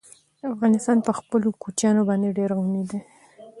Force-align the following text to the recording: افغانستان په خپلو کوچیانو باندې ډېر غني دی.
افغانستان 0.53 0.97
په 1.07 1.11
خپلو 1.19 1.47
کوچیانو 1.61 2.01
باندې 2.09 2.35
ډېر 2.37 2.49
غني 2.57 2.83
دی. 2.91 2.99